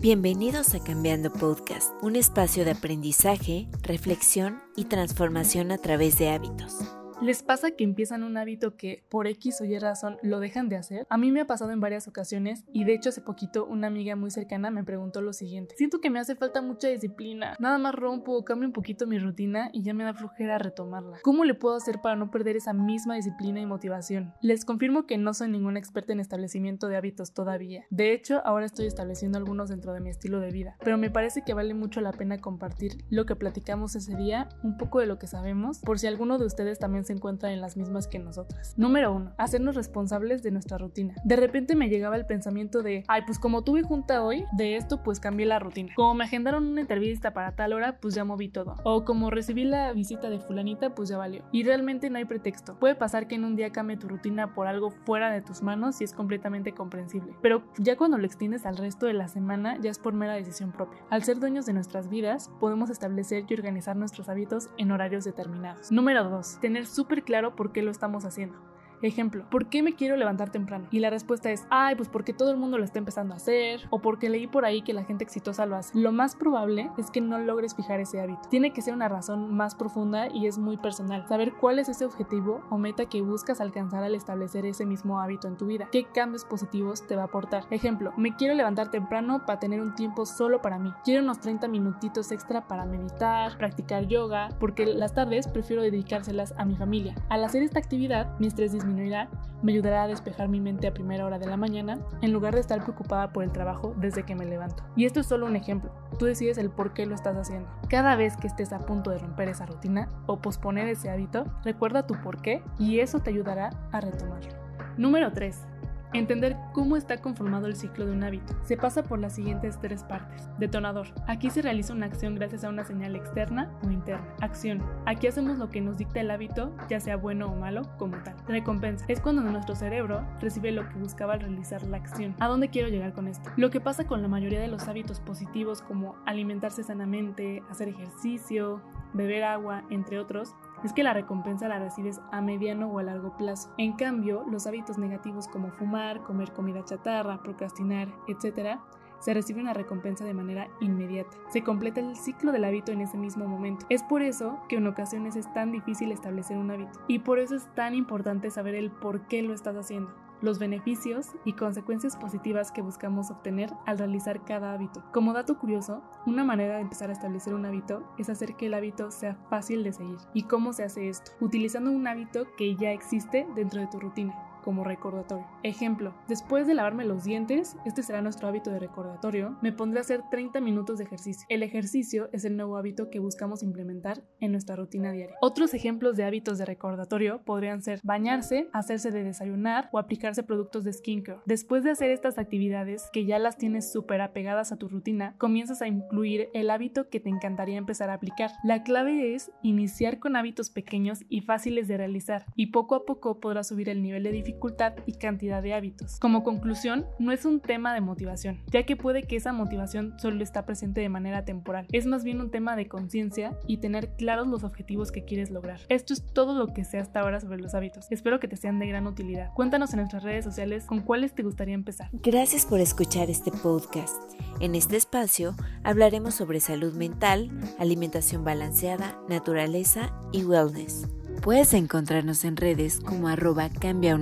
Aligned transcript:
Bienvenidos 0.00 0.76
a 0.76 0.78
Cambiando 0.78 1.32
Podcast, 1.32 1.92
un 2.02 2.14
espacio 2.14 2.64
de 2.64 2.70
aprendizaje, 2.70 3.66
reflexión 3.82 4.62
y 4.76 4.84
transformación 4.84 5.72
a 5.72 5.78
través 5.78 6.16
de 6.20 6.30
hábitos. 6.30 6.97
¿Les 7.20 7.42
pasa 7.42 7.72
que 7.72 7.82
empiezan 7.82 8.22
un 8.22 8.36
hábito 8.36 8.76
que 8.76 9.02
por 9.08 9.26
X 9.26 9.60
o 9.60 9.64
Y 9.64 9.76
razón 9.80 10.18
lo 10.22 10.38
dejan 10.38 10.68
de 10.68 10.76
hacer? 10.76 11.04
A 11.10 11.18
mí 11.18 11.32
me 11.32 11.40
ha 11.40 11.46
pasado 11.48 11.72
en 11.72 11.80
varias 11.80 12.06
ocasiones 12.06 12.64
y 12.72 12.84
de 12.84 12.94
hecho 12.94 13.08
hace 13.08 13.20
poquito 13.20 13.66
una 13.66 13.88
amiga 13.88 14.14
muy 14.14 14.30
cercana 14.30 14.70
me 14.70 14.84
preguntó 14.84 15.20
lo 15.20 15.32
siguiente. 15.32 15.74
Siento 15.76 16.00
que 16.00 16.10
me 16.10 16.20
hace 16.20 16.36
falta 16.36 16.62
mucha 16.62 16.86
disciplina. 16.86 17.56
Nada 17.58 17.76
más 17.78 17.96
rompo 17.96 18.36
o 18.36 18.44
cambio 18.44 18.68
un 18.68 18.72
poquito 18.72 19.08
mi 19.08 19.18
rutina 19.18 19.68
y 19.72 19.82
ya 19.82 19.94
me 19.94 20.04
da 20.04 20.14
flojera 20.14 20.58
retomarla. 20.58 21.18
¿Cómo 21.22 21.44
le 21.44 21.54
puedo 21.54 21.74
hacer 21.74 22.00
para 22.00 22.14
no 22.14 22.30
perder 22.30 22.54
esa 22.54 22.72
misma 22.72 23.16
disciplina 23.16 23.60
y 23.60 23.66
motivación? 23.66 24.32
Les 24.40 24.64
confirmo 24.64 25.04
que 25.04 25.18
no 25.18 25.34
soy 25.34 25.48
ninguna 25.48 25.80
experta 25.80 26.12
en 26.12 26.20
establecimiento 26.20 26.86
de 26.86 26.98
hábitos 26.98 27.34
todavía. 27.34 27.84
De 27.90 28.12
hecho, 28.12 28.42
ahora 28.46 28.66
estoy 28.66 28.86
estableciendo 28.86 29.38
algunos 29.38 29.70
dentro 29.70 29.92
de 29.92 29.98
mi 29.98 30.10
estilo 30.10 30.38
de 30.38 30.52
vida. 30.52 30.76
Pero 30.84 30.98
me 30.98 31.10
parece 31.10 31.42
que 31.42 31.52
vale 31.52 31.74
mucho 31.74 32.00
la 32.00 32.12
pena 32.12 32.40
compartir 32.40 33.04
lo 33.10 33.26
que 33.26 33.34
platicamos 33.34 33.96
ese 33.96 34.14
día, 34.14 34.48
un 34.62 34.76
poco 34.76 35.00
de 35.00 35.06
lo 35.06 35.18
que 35.18 35.26
sabemos, 35.26 35.80
por 35.80 35.98
si 35.98 36.06
alguno 36.06 36.38
de 36.38 36.46
ustedes 36.46 36.78
también 36.78 37.07
se 37.08 37.12
encuentra 37.12 37.52
en 37.52 37.60
las 37.60 37.76
mismas 37.76 38.06
que 38.06 38.18
nosotras. 38.18 38.74
Número 38.76 39.12
1. 39.12 39.32
Hacernos 39.36 39.74
responsables 39.74 40.42
de 40.42 40.50
nuestra 40.50 40.78
rutina. 40.78 41.14
De 41.24 41.36
repente 41.36 41.74
me 41.74 41.88
llegaba 41.88 42.16
el 42.16 42.26
pensamiento 42.26 42.82
de, 42.82 43.04
ay, 43.08 43.22
pues 43.26 43.38
como 43.38 43.64
tuve 43.64 43.82
junta 43.82 44.22
hoy, 44.22 44.44
de 44.56 44.76
esto 44.76 45.02
pues 45.02 45.20
cambié 45.20 45.46
la 45.46 45.58
rutina. 45.58 45.92
Como 45.96 46.14
me 46.14 46.24
agendaron 46.24 46.66
una 46.66 46.82
entrevista 46.82 47.32
para 47.32 47.56
tal 47.56 47.72
hora, 47.72 47.98
pues 47.98 48.14
ya 48.14 48.24
moví 48.24 48.48
todo. 48.48 48.76
O 48.84 49.04
como 49.04 49.30
recibí 49.30 49.64
la 49.64 49.92
visita 49.92 50.30
de 50.30 50.38
fulanita, 50.38 50.94
pues 50.94 51.08
ya 51.08 51.18
valió. 51.18 51.42
Y 51.50 51.64
realmente 51.64 52.10
no 52.10 52.18
hay 52.18 52.24
pretexto. 52.26 52.78
Puede 52.78 52.94
pasar 52.94 53.26
que 53.26 53.34
en 53.34 53.44
un 53.44 53.56
día 53.56 53.72
cambie 53.72 53.96
tu 53.96 54.06
rutina 54.06 54.54
por 54.54 54.66
algo 54.66 54.90
fuera 54.90 55.30
de 55.30 55.40
tus 55.40 55.62
manos 55.62 56.00
y 56.00 56.04
es 56.04 56.12
completamente 56.12 56.72
comprensible. 56.72 57.34
Pero 57.42 57.62
ya 57.78 57.96
cuando 57.96 58.18
lo 58.18 58.26
extiendes 58.26 58.66
al 58.66 58.76
resto 58.76 59.06
de 59.06 59.14
la 59.14 59.28
semana, 59.28 59.78
ya 59.80 59.90
es 59.90 59.98
por 59.98 60.12
mera 60.12 60.34
decisión 60.34 60.72
propia. 60.72 61.00
Al 61.10 61.24
ser 61.24 61.40
dueños 61.40 61.66
de 61.66 61.72
nuestras 61.72 62.08
vidas, 62.08 62.50
podemos 62.60 62.90
establecer 62.90 63.44
y 63.48 63.54
organizar 63.54 63.96
nuestros 63.96 64.28
hábitos 64.28 64.68
en 64.76 64.90
horarios 64.90 65.24
determinados. 65.24 65.90
Número 65.90 66.28
2. 66.28 66.58
Tener 66.60 66.86
súper 66.98 67.22
claro 67.22 67.54
por 67.54 67.70
qué 67.70 67.80
lo 67.80 67.92
estamos 67.92 68.24
haciendo. 68.24 68.58
Ejemplo, 69.00 69.44
¿por 69.48 69.66
qué 69.66 69.82
me 69.82 69.94
quiero 69.94 70.16
levantar 70.16 70.50
temprano? 70.50 70.88
Y 70.90 70.98
la 70.98 71.10
respuesta 71.10 71.50
es, 71.50 71.66
ay, 71.70 71.94
pues 71.94 72.08
porque 72.08 72.32
todo 72.32 72.50
el 72.50 72.56
mundo 72.56 72.78
lo 72.78 72.84
está 72.84 72.98
empezando 72.98 73.34
a 73.34 73.36
hacer 73.36 73.86
o 73.90 74.00
porque 74.00 74.28
leí 74.28 74.46
por 74.48 74.64
ahí 74.64 74.82
que 74.82 74.92
la 74.92 75.04
gente 75.04 75.24
exitosa 75.24 75.66
lo 75.66 75.76
hace. 75.76 75.96
Lo 75.96 76.10
más 76.10 76.34
probable 76.34 76.90
es 76.98 77.10
que 77.10 77.20
no 77.20 77.38
logres 77.38 77.76
fijar 77.76 78.00
ese 78.00 78.20
hábito. 78.20 78.40
Tiene 78.50 78.72
que 78.72 78.82
ser 78.82 78.94
una 78.94 79.08
razón 79.08 79.54
más 79.54 79.76
profunda 79.76 80.28
y 80.32 80.46
es 80.46 80.58
muy 80.58 80.76
personal. 80.78 81.26
Saber 81.28 81.52
cuál 81.54 81.78
es 81.78 81.88
ese 81.88 82.04
objetivo 82.04 82.60
o 82.70 82.78
meta 82.78 83.06
que 83.06 83.22
buscas 83.22 83.60
alcanzar 83.60 84.02
al 84.02 84.16
establecer 84.16 84.66
ese 84.66 84.84
mismo 84.84 85.20
hábito 85.20 85.46
en 85.46 85.56
tu 85.56 85.66
vida. 85.66 85.88
¿Qué 85.92 86.04
cambios 86.04 86.44
positivos 86.44 87.06
te 87.06 87.14
va 87.14 87.22
a 87.22 87.26
aportar? 87.26 87.64
Ejemplo, 87.70 88.12
me 88.16 88.34
quiero 88.34 88.54
levantar 88.54 88.90
temprano 88.90 89.46
para 89.46 89.60
tener 89.60 89.80
un 89.80 89.94
tiempo 89.94 90.26
solo 90.26 90.60
para 90.60 90.78
mí. 90.78 90.92
Quiero 91.04 91.22
unos 91.22 91.38
30 91.40 91.68
minutitos 91.68 92.32
extra 92.32 92.66
para 92.66 92.84
meditar, 92.84 93.56
practicar 93.58 94.06
yoga, 94.06 94.48
porque 94.58 94.86
las 94.86 95.14
tardes 95.14 95.46
prefiero 95.46 95.82
dedicárselas 95.82 96.52
a 96.56 96.64
mi 96.64 96.74
familia. 96.74 97.14
Al 97.28 97.44
hacer 97.44 97.62
esta 97.62 97.78
actividad, 97.78 98.36
mi 98.40 98.48
estrés 98.48 98.72
disminuye 98.72 98.87
me 98.94 99.72
ayudará 99.72 100.04
a 100.04 100.08
despejar 100.08 100.48
mi 100.48 100.60
mente 100.60 100.86
a 100.86 100.94
primera 100.94 101.24
hora 101.24 101.38
de 101.38 101.46
la 101.46 101.56
mañana 101.56 101.98
en 102.22 102.32
lugar 102.32 102.54
de 102.54 102.60
estar 102.60 102.82
preocupada 102.82 103.32
por 103.32 103.44
el 103.44 103.52
trabajo 103.52 103.94
desde 103.98 104.24
que 104.24 104.34
me 104.34 104.46
levanto. 104.46 104.82
Y 104.96 105.04
esto 105.04 105.20
es 105.20 105.26
solo 105.26 105.46
un 105.46 105.56
ejemplo, 105.56 105.90
tú 106.18 106.26
decides 106.26 106.58
el 106.58 106.70
por 106.70 106.92
qué 106.94 107.06
lo 107.06 107.14
estás 107.14 107.36
haciendo. 107.36 107.68
Cada 107.88 108.16
vez 108.16 108.36
que 108.36 108.46
estés 108.46 108.72
a 108.72 108.78
punto 108.78 109.10
de 109.10 109.18
romper 109.18 109.48
esa 109.48 109.66
rutina 109.66 110.08
o 110.26 110.40
posponer 110.40 110.88
ese 110.88 111.10
hábito, 111.10 111.44
recuerda 111.64 112.06
tu 112.06 112.14
por 112.20 112.40
qué 112.42 112.62
y 112.78 113.00
eso 113.00 113.20
te 113.20 113.30
ayudará 113.30 113.70
a 113.92 114.00
retomarlo. 114.00 114.52
Número 114.96 115.32
3. 115.32 115.77
Entender 116.12 116.56
cómo 116.72 116.96
está 116.96 117.18
conformado 117.18 117.66
el 117.66 117.76
ciclo 117.76 118.06
de 118.06 118.12
un 118.12 118.24
hábito. 118.24 118.56
Se 118.62 118.76
pasa 118.76 119.02
por 119.02 119.18
las 119.18 119.34
siguientes 119.34 119.78
tres 119.80 120.04
partes. 120.04 120.48
Detonador. 120.58 121.08
Aquí 121.26 121.50
se 121.50 121.62
realiza 121.62 121.92
una 121.92 122.06
acción 122.06 122.34
gracias 122.34 122.64
a 122.64 122.70
una 122.70 122.84
señal 122.84 123.14
externa 123.14 123.70
o 123.84 123.90
interna. 123.90 124.26
Acción. 124.40 124.82
Aquí 125.06 125.26
hacemos 125.26 125.58
lo 125.58 125.68
que 125.68 125.80
nos 125.80 125.98
dicta 125.98 126.20
el 126.20 126.30
hábito, 126.30 126.74
ya 126.88 127.00
sea 127.00 127.16
bueno 127.16 127.52
o 127.52 127.56
malo, 127.56 127.82
como 127.98 128.16
tal. 128.22 128.36
Recompensa. 128.46 129.04
Es 129.08 129.20
cuando 129.20 129.42
nuestro 129.42 129.74
cerebro 129.74 130.26
recibe 130.40 130.72
lo 130.72 130.88
que 130.88 130.96
buscaba 130.96 131.34
al 131.34 131.40
realizar 131.40 131.82
la 131.82 131.98
acción. 131.98 132.34
¿A 132.40 132.48
dónde 132.48 132.68
quiero 132.68 132.88
llegar 132.88 133.12
con 133.12 133.28
esto? 133.28 133.50
Lo 133.56 133.70
que 133.70 133.80
pasa 133.80 134.06
con 134.06 134.22
la 134.22 134.28
mayoría 134.28 134.60
de 134.60 134.68
los 134.68 134.88
hábitos 134.88 135.20
positivos 135.20 135.82
como 135.82 136.16
alimentarse 136.26 136.82
sanamente, 136.82 137.62
hacer 137.70 137.88
ejercicio, 137.88 138.82
beber 139.12 139.44
agua, 139.44 139.84
entre 139.90 140.18
otros, 140.18 140.54
es 140.84 140.92
que 140.92 141.02
la 141.02 141.12
recompensa 141.12 141.68
la 141.68 141.78
recibes 141.78 142.20
a 142.32 142.40
mediano 142.40 142.88
o 142.88 142.98
a 142.98 143.02
largo 143.02 143.36
plazo. 143.36 143.72
En 143.78 143.92
cambio, 143.94 144.44
los 144.48 144.66
hábitos 144.66 144.98
negativos 144.98 145.48
como 145.48 145.70
fumar, 145.70 146.22
comer 146.22 146.52
comida 146.52 146.84
chatarra, 146.84 147.42
procrastinar, 147.42 148.08
etc., 148.26 148.78
se 149.20 149.34
recibe 149.34 149.60
una 149.60 149.74
recompensa 149.74 150.24
de 150.24 150.34
manera 150.34 150.68
inmediata. 150.80 151.36
Se 151.48 151.64
completa 151.64 152.00
el 152.00 152.14
ciclo 152.16 152.52
del 152.52 152.64
hábito 152.64 152.92
en 152.92 153.00
ese 153.00 153.18
mismo 153.18 153.46
momento. 153.46 153.84
Es 153.88 154.04
por 154.04 154.22
eso 154.22 154.60
que 154.68 154.76
en 154.76 154.86
ocasiones 154.86 155.34
es 155.34 155.52
tan 155.52 155.72
difícil 155.72 156.12
establecer 156.12 156.56
un 156.56 156.70
hábito. 156.70 157.00
Y 157.08 157.18
por 157.18 157.40
eso 157.40 157.56
es 157.56 157.66
tan 157.74 157.94
importante 157.94 158.50
saber 158.50 158.76
el 158.76 158.92
por 158.92 159.22
qué 159.22 159.42
lo 159.42 159.54
estás 159.54 159.76
haciendo 159.76 160.27
los 160.40 160.58
beneficios 160.58 161.28
y 161.44 161.52
consecuencias 161.52 162.16
positivas 162.16 162.72
que 162.72 162.82
buscamos 162.82 163.30
obtener 163.30 163.70
al 163.86 163.98
realizar 163.98 164.44
cada 164.44 164.72
hábito. 164.72 165.02
Como 165.12 165.32
dato 165.32 165.58
curioso, 165.58 166.02
una 166.26 166.44
manera 166.44 166.76
de 166.76 166.82
empezar 166.82 167.10
a 167.10 167.12
establecer 167.12 167.54
un 167.54 167.66
hábito 167.66 168.02
es 168.18 168.28
hacer 168.28 168.54
que 168.54 168.66
el 168.66 168.74
hábito 168.74 169.10
sea 169.10 169.36
fácil 169.50 169.82
de 169.84 169.92
seguir. 169.92 170.18
¿Y 170.34 170.44
cómo 170.44 170.72
se 170.72 170.84
hace 170.84 171.08
esto? 171.08 171.32
Utilizando 171.40 171.90
un 171.90 172.06
hábito 172.06 172.46
que 172.56 172.76
ya 172.76 172.92
existe 172.92 173.46
dentro 173.54 173.80
de 173.80 173.86
tu 173.88 173.98
rutina 174.00 174.47
como 174.68 174.84
recordatorio. 174.84 175.46
Ejemplo, 175.62 176.12
después 176.28 176.66
de 176.66 176.74
lavarme 176.74 177.06
los 177.06 177.24
dientes, 177.24 177.74
este 177.86 178.02
será 178.02 178.20
nuestro 178.20 178.48
hábito 178.48 178.70
de 178.70 178.78
recordatorio, 178.78 179.56
me 179.62 179.72
pondré 179.72 180.00
a 180.00 180.02
hacer 180.02 180.20
30 180.30 180.60
minutos 180.60 180.98
de 180.98 181.04
ejercicio. 181.04 181.46
El 181.48 181.62
ejercicio 181.62 182.28
es 182.34 182.44
el 182.44 182.54
nuevo 182.54 182.76
hábito 182.76 183.08
que 183.08 183.18
buscamos 183.18 183.62
implementar 183.62 184.22
en 184.40 184.52
nuestra 184.52 184.76
rutina 184.76 185.10
diaria. 185.10 185.36
Otros 185.40 185.72
ejemplos 185.72 186.18
de 186.18 186.24
hábitos 186.24 186.58
de 186.58 186.66
recordatorio 186.66 187.40
podrían 187.46 187.80
ser 187.80 188.00
bañarse, 188.02 188.68
hacerse 188.74 189.10
de 189.10 189.24
desayunar 189.24 189.88
o 189.90 189.98
aplicarse 189.98 190.42
productos 190.42 190.84
de 190.84 190.92
skincare. 190.92 191.40
Después 191.46 191.82
de 191.82 191.92
hacer 191.92 192.10
estas 192.10 192.36
actividades 192.36 193.08
que 193.10 193.24
ya 193.24 193.38
las 193.38 193.56
tienes 193.56 193.90
súper 193.90 194.20
apegadas 194.20 194.70
a 194.70 194.76
tu 194.76 194.86
rutina, 194.86 195.34
comienzas 195.38 195.80
a 195.80 195.88
incluir 195.88 196.50
el 196.52 196.68
hábito 196.68 197.08
que 197.08 197.20
te 197.20 197.30
encantaría 197.30 197.78
empezar 197.78 198.10
a 198.10 198.14
aplicar. 198.16 198.50
La 198.64 198.82
clave 198.82 199.34
es 199.34 199.50
iniciar 199.62 200.18
con 200.18 200.36
hábitos 200.36 200.68
pequeños 200.68 201.20
y 201.30 201.40
fáciles 201.40 201.88
de 201.88 201.96
realizar 201.96 202.44
y 202.54 202.66
poco 202.66 202.94
a 202.94 203.06
poco 203.06 203.40
podrás 203.40 203.68
subir 203.68 203.88
el 203.88 204.02
nivel 204.02 204.24
de 204.24 204.32
dificultad 204.32 204.57
y 205.06 205.12
cantidad 205.12 205.62
de 205.62 205.74
hábitos. 205.74 206.18
Como 206.18 206.42
conclusión, 206.42 207.06
no 207.18 207.32
es 207.32 207.44
un 207.44 207.60
tema 207.60 207.94
de 207.94 208.00
motivación, 208.00 208.60
ya 208.66 208.84
que 208.84 208.96
puede 208.96 209.22
que 209.22 209.36
esa 209.36 209.52
motivación 209.52 210.14
solo 210.18 210.42
está 210.42 210.66
presente 210.66 211.00
de 211.00 211.08
manera 211.08 211.44
temporal. 211.44 211.86
Es 211.92 212.06
más 212.06 212.24
bien 212.24 212.40
un 212.40 212.50
tema 212.50 212.76
de 212.76 212.88
conciencia 212.88 213.58
y 213.66 213.78
tener 213.78 214.14
claros 214.16 214.46
los 214.48 214.64
objetivos 214.64 215.12
que 215.12 215.24
quieres 215.24 215.50
lograr. 215.50 215.80
Esto 215.88 216.12
es 216.12 216.22
todo 216.22 216.58
lo 216.58 216.72
que 216.74 216.84
sé 216.84 216.98
hasta 216.98 217.20
ahora 217.20 217.40
sobre 217.40 217.58
los 217.58 217.74
hábitos. 217.74 218.06
Espero 218.10 218.40
que 218.40 218.48
te 218.48 218.56
sean 218.56 218.78
de 218.78 218.86
gran 218.86 219.06
utilidad. 219.06 219.52
Cuéntanos 219.54 219.92
en 219.92 219.98
nuestras 219.98 220.22
redes 220.22 220.44
sociales 220.44 220.84
con 220.84 221.00
cuáles 221.00 221.34
te 221.34 221.42
gustaría 221.42 221.74
empezar. 221.74 222.08
Gracias 222.12 222.66
por 222.66 222.80
escuchar 222.80 223.30
este 223.30 223.50
podcast. 223.50 224.16
En 224.60 224.74
este 224.74 224.96
espacio 224.96 225.54
hablaremos 225.84 226.34
sobre 226.34 226.60
salud 226.60 226.94
mental, 226.94 227.50
alimentación 227.78 228.44
balanceada, 228.44 229.18
naturaleza 229.28 230.12
y 230.32 230.44
wellness. 230.44 231.17
Puedes 231.42 231.72
encontrarnos 231.72 232.44
en 232.44 232.56
redes 232.56 233.00
como 233.00 233.28
arroba 233.28 233.70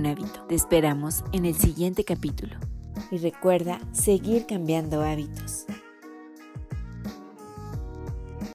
hábito. 0.05 0.45
Te 0.47 0.55
esperamos 0.55 1.23
en 1.33 1.45
el 1.45 1.55
siguiente 1.55 2.03
capítulo. 2.03 2.55
Y 3.11 3.17
recuerda 3.17 3.79
seguir 3.91 4.45
cambiando 4.45 5.03
hábitos. 5.03 5.65